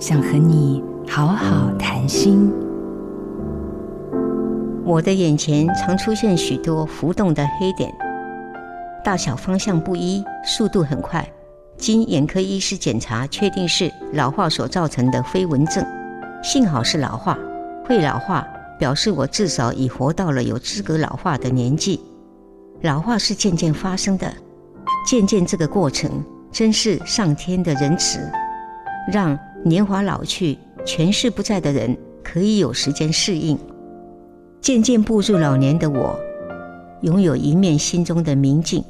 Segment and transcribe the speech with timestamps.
[0.00, 2.52] 想和你好好谈心。
[4.84, 7.92] 我的眼前常出现许多浮动的黑点，
[9.02, 11.28] 大小方向不一，速度很快。
[11.76, 15.84] 经眼科医师检查，确定是老化所造成的飞蚊症。
[16.44, 17.36] 幸好是老化，
[17.84, 18.46] 会老化
[18.78, 22.00] 表示我至少已活到了有资格老化的年纪。
[22.82, 24.32] 老化是渐渐发生的，
[25.04, 28.20] 渐渐这个过程真是上天的仁慈。
[29.10, 33.58] 让年华老去、权势不在的人可以有时间适应。
[34.60, 36.18] 渐渐步入老年的我，
[37.02, 38.82] 拥有一面心中的明镜。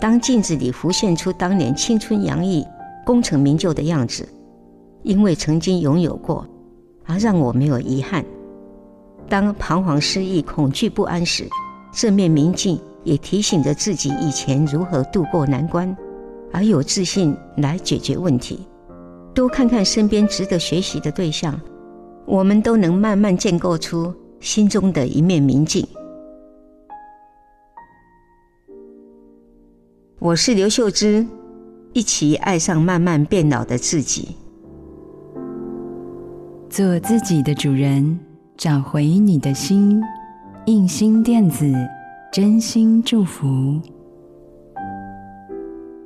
[0.00, 2.66] 当镜子里浮现出当年青春洋溢、
[3.06, 4.28] 功成名就的样子，
[5.02, 6.44] 因为曾经拥有过，
[7.04, 8.24] 而让我没有遗憾。
[9.28, 11.48] 当彷徨失意、恐惧不安时，
[11.92, 15.96] 这面明镜也提醒着自己以前如何度过难关，
[16.52, 18.66] 而有自信来解决问题。
[19.34, 21.58] 多看看身边值得学习的对象，
[22.26, 25.86] 我们都能慢慢建构出心中的一面明镜。
[30.18, 31.26] 我是刘秀芝，
[31.94, 34.36] 一起爱上慢慢变老的自己，
[36.68, 38.18] 做自己的主人，
[38.56, 40.00] 找回你的心。
[40.66, 41.72] 印心电子，
[42.32, 43.80] 真心祝福。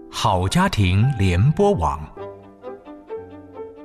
[0.08, 2.00] 好家庭联播网。